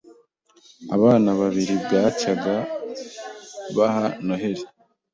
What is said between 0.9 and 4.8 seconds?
Abana babiri bwacyaga haba noheli